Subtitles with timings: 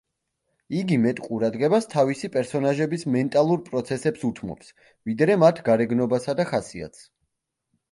[0.77, 4.75] იგი მეტ ყურადღებას თავისი პერსონაჟების მენტალურ პროცესებს უთმობს,
[5.13, 7.09] ვიდრე მათ გარეგნობასა და ხასიათს.